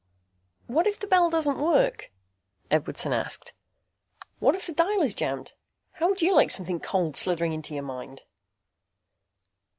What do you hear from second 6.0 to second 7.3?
would you like something cold